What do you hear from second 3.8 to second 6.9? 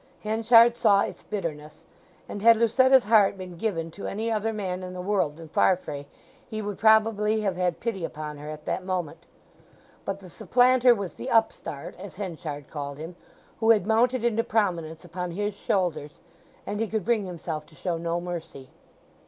to any other man in the world than Farfrae he would